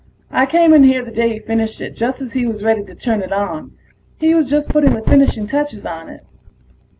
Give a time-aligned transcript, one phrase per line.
[0.31, 2.95] I came in here the day he finished it, just as he was ready to
[2.95, 3.73] turn it on.
[4.19, 6.25] He was just putting the finishing touches on it.